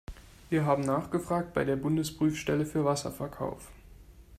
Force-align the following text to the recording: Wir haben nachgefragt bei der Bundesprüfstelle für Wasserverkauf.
Wir 0.49 0.65
haben 0.65 0.81
nachgefragt 0.81 1.53
bei 1.53 1.63
der 1.63 1.75
Bundesprüfstelle 1.75 2.65
für 2.65 2.83
Wasserverkauf. 2.83 3.71